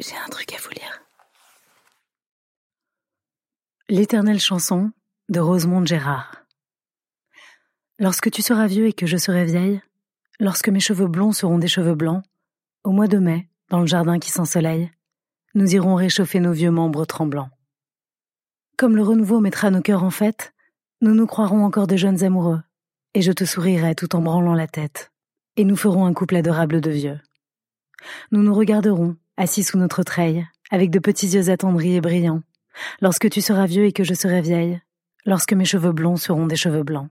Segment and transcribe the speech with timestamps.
[0.00, 1.02] J'ai un truc à vous lire.
[3.88, 4.90] L'éternelle chanson
[5.28, 6.44] de Rosemonde Gérard.
[8.00, 9.80] Lorsque tu seras vieux et que je serai vieille,
[10.40, 12.24] lorsque mes cheveux blonds seront des cheveux blancs,
[12.82, 14.90] au mois de mai, dans le jardin qui s'ensoleille,
[15.54, 17.50] nous irons réchauffer nos vieux membres tremblants.
[18.76, 20.54] Comme le renouveau mettra nos cœurs en fête,
[21.02, 22.60] nous nous croirons encore de jeunes amoureux,
[23.14, 25.12] et je te sourirai tout en branlant la tête,
[25.56, 27.20] et nous ferons un couple adorable de vieux.
[28.32, 32.42] Nous nous regarderons, assis sous notre treille, avec de petits yeux attendris et brillants,
[33.00, 34.80] lorsque tu seras vieux et que je serai vieille,
[35.26, 37.08] lorsque mes cheveux blonds seront des cheveux blancs.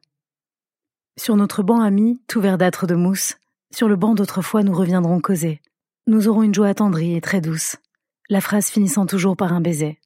[1.17, 3.36] Sur notre banc ami, tout verdâtre de mousse,
[3.73, 5.62] sur le banc d'autrefois nous reviendrons causer.
[6.08, 7.78] Nous aurons une joie attendrie et très douce,
[8.30, 10.00] la phrase finissant toujours par un baiser.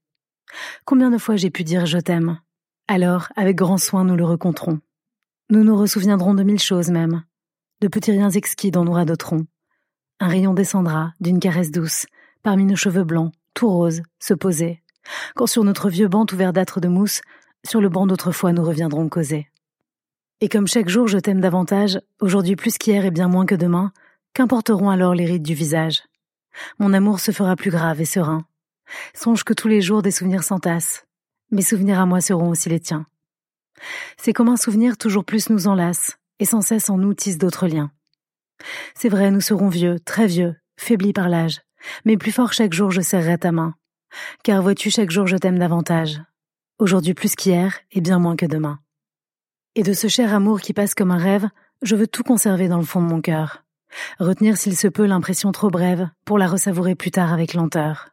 [0.85, 2.39] Combien de fois j'ai pu dire je t'aime
[2.87, 4.79] Alors, avec grand soin, nous le recontrons.
[5.49, 7.23] Nous nous ressouviendrons de mille choses même,
[7.81, 9.45] de petits riens exquis dont nous radoterons,
[10.19, 12.05] un rayon descendra, d'une caresse douce,
[12.43, 14.81] parmi nos cheveux blancs, tout roses, se poser.
[15.35, 17.21] Quand sur notre vieux banc tout verdâtre de mousse,
[17.65, 19.47] sur le banc d'autrefois nous reviendrons causer.
[20.41, 23.91] Et comme chaque jour je t'aime davantage, aujourd'hui plus qu'hier et bien moins que demain,
[24.33, 26.03] qu'importeront alors les rides du visage?
[26.79, 28.45] Mon amour se fera plus grave et serein.
[29.13, 31.05] Songe que tous les jours des souvenirs s'entassent.
[31.51, 33.05] Mes souvenirs à moi seront aussi les tiens.
[34.17, 37.67] C'est comme un souvenir toujours plus nous enlace, et sans cesse en nous tisse d'autres
[37.67, 37.91] liens.
[38.95, 41.61] C'est vrai, nous serons vieux, très vieux, faiblis par l'âge,
[42.05, 43.75] mais plus fort chaque jour je serrerai ta main.
[44.43, 46.21] Car vois-tu, chaque jour je t'aime davantage.
[46.79, 48.79] Aujourd'hui plus qu'hier et bien moins que demain.
[49.75, 51.47] Et de ce cher amour qui passe comme un rêve,
[51.81, 53.63] je veux tout conserver dans le fond de mon cœur.
[54.19, 58.09] Retenir s'il se peut l'impression trop brève pour la ressavourer plus tard avec lenteur.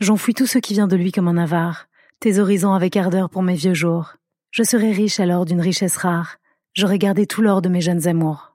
[0.00, 1.88] J'enfouis tout ce qui vient de lui comme un avare,
[2.20, 4.14] tes horizons avec ardeur pour mes vieux jours.
[4.50, 6.36] Je serai riche alors d'une richesse rare,
[6.74, 8.47] j'aurai gardé tout l'or de mes jeunes amours.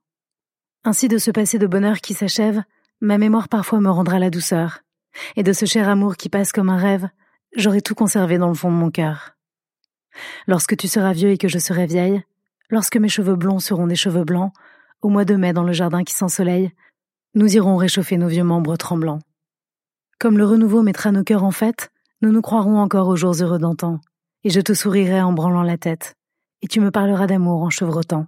[0.86, 2.62] Ainsi de ce passé de bonheur qui s'achève,
[3.00, 4.80] ma mémoire parfois me rendra la douceur,
[5.38, 7.08] et de ce cher amour qui passe comme un rêve,
[7.56, 9.38] j'aurai tout conservé dans le fond de mon cœur.
[10.46, 12.22] Lorsque tu seras vieux et que je serai vieille,
[12.70, 14.52] lorsque mes cheveux blonds seront des cheveux blancs,
[15.02, 16.72] au mois de mai dans le jardin qui s'ensoleille,
[17.34, 19.20] nous irons réchauffer nos vieux membres tremblants.
[20.20, 21.92] Comme le renouveau mettra nos cœurs en fête,
[22.22, 24.02] nous nous croirons encore aux jours heureux d'antan,
[24.44, 26.16] et je te sourirai en branlant la tête,
[26.62, 28.28] et tu me parleras d'amour en chevrotant.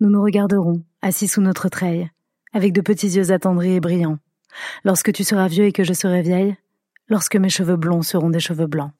[0.00, 2.10] Nous nous regarderons, assis sous notre treille,
[2.52, 4.18] avec de petits yeux attendris et brillants.
[4.84, 6.56] Lorsque tu seras vieux et que je serai vieille,
[7.08, 8.92] lorsque mes cheveux blonds seront des cheveux blancs.